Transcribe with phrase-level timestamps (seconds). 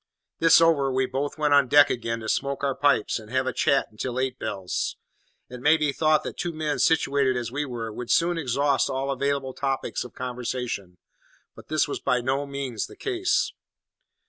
[0.39, 3.53] This over, we both went on deck again to smoke our pipes, and have a
[3.53, 4.95] chat until eight bells.
[5.47, 9.11] It may be thought that two men situated as we were would soon exhaust all
[9.11, 10.97] available topics of conversation;
[11.55, 13.53] but this was by no means the case.